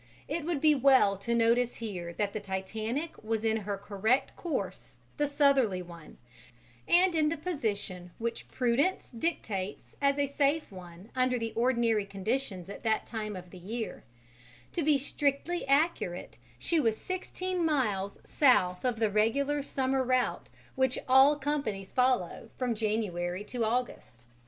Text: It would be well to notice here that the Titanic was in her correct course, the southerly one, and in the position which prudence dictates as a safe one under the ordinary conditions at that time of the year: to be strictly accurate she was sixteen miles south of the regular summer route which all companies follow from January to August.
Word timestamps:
It 0.27 0.45
would 0.45 0.59
be 0.61 0.73
well 0.73 1.15
to 1.19 1.35
notice 1.35 1.75
here 1.75 2.11
that 2.13 2.33
the 2.33 2.39
Titanic 2.39 3.21
was 3.23 3.43
in 3.45 3.57
her 3.57 3.77
correct 3.77 4.35
course, 4.35 4.95
the 5.17 5.27
southerly 5.27 5.83
one, 5.83 6.17
and 6.87 7.13
in 7.13 7.29
the 7.29 7.37
position 7.37 8.09
which 8.17 8.47
prudence 8.47 9.11
dictates 9.11 9.93
as 10.01 10.17
a 10.17 10.25
safe 10.25 10.71
one 10.71 11.11
under 11.15 11.37
the 11.37 11.51
ordinary 11.53 12.07
conditions 12.07 12.67
at 12.67 12.81
that 12.81 13.05
time 13.05 13.35
of 13.35 13.51
the 13.51 13.59
year: 13.59 14.03
to 14.73 14.81
be 14.81 14.97
strictly 14.97 15.67
accurate 15.67 16.39
she 16.57 16.79
was 16.79 16.97
sixteen 16.97 17.63
miles 17.63 18.17
south 18.23 18.83
of 18.83 18.97
the 18.97 19.11
regular 19.11 19.61
summer 19.61 20.03
route 20.03 20.49
which 20.73 20.97
all 21.07 21.35
companies 21.37 21.91
follow 21.91 22.49
from 22.57 22.73
January 22.73 23.43
to 23.43 23.63
August. 23.63 24.25